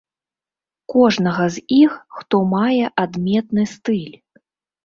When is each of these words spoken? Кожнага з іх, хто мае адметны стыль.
Кожнага 0.93 1.45
з 1.57 1.63
іх, 1.83 1.93
хто 2.21 2.41
мае 2.55 2.85
адметны 3.05 3.63
стыль. 3.75 4.13